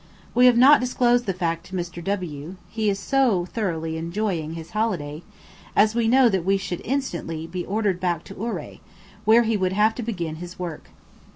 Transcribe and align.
We 0.33 0.47
have 0.47 0.57
not 0.57 0.79
disclosed 0.81 1.27
the 1.27 1.31
fact 1.33 1.67
to 1.67 1.75
Mr. 1.75 2.03
W, 2.03 2.55
he 2.69 2.89
is 2.89 2.97
so 2.97 3.45
thoroughly 3.45 3.97
enjoying 3.97 4.53
his 4.55 4.71
holiday, 4.71 5.21
as 5.75 5.93
we 5.93 6.07
know 6.07 6.27
that 6.27 6.43
we 6.43 6.57
should 6.57 6.79
be 6.81 6.85
instantly 6.89 7.47
ordered 7.67 7.99
back 7.99 8.23
to 8.23 8.35
Ouray, 8.43 8.79
where 9.25 9.43
he 9.43 9.55
would 9.55 9.73
have 9.73 9.93
to 9.93 10.01
begin 10.01 10.37
his 10.37 10.57
work. 10.57 10.89